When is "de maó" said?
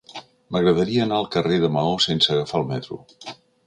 1.67-1.95